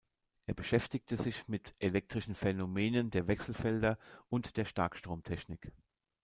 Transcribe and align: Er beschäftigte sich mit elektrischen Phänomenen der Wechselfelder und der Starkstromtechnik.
Er 0.47 0.55
beschäftigte 0.55 1.15
sich 1.15 1.47
mit 1.47 1.75
elektrischen 1.77 2.33
Phänomenen 2.33 3.11
der 3.11 3.27
Wechselfelder 3.27 3.99
und 4.29 4.57
der 4.57 4.65
Starkstromtechnik. 4.65 5.71